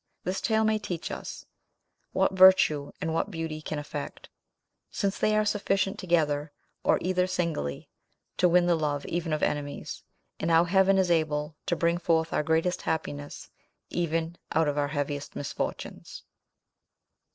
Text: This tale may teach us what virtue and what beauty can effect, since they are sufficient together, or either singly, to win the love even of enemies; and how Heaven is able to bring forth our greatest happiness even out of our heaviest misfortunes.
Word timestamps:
This 0.23 0.41
tale 0.41 0.63
may 0.63 0.79
teach 0.79 1.11
us 1.11 1.45
what 2.11 2.31
virtue 2.33 2.91
and 2.99 3.13
what 3.13 3.29
beauty 3.29 3.61
can 3.61 3.77
effect, 3.77 4.29
since 4.89 5.19
they 5.19 5.37
are 5.37 5.45
sufficient 5.45 5.99
together, 5.99 6.51
or 6.83 6.97
either 7.03 7.27
singly, 7.27 7.87
to 8.37 8.49
win 8.49 8.65
the 8.65 8.73
love 8.73 9.05
even 9.05 9.31
of 9.31 9.43
enemies; 9.43 10.01
and 10.39 10.49
how 10.49 10.63
Heaven 10.63 10.97
is 10.97 11.11
able 11.11 11.55
to 11.67 11.75
bring 11.75 11.99
forth 11.99 12.33
our 12.33 12.41
greatest 12.41 12.81
happiness 12.81 13.51
even 13.91 14.37
out 14.53 14.67
of 14.67 14.75
our 14.75 14.87
heaviest 14.87 15.35
misfortunes. 15.35 16.23